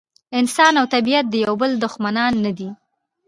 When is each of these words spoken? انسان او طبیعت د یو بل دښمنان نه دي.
انسان 0.39 0.73
او 0.79 0.85
طبیعت 0.95 1.25
د 1.29 1.35
یو 1.45 1.53
بل 1.61 1.71
دښمنان 1.85 2.33
نه 2.45 2.51
دي. 2.57 2.69